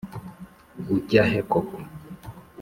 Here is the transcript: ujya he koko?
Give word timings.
ujya 0.95 1.23
he 1.31 1.39
koko? 1.51 1.75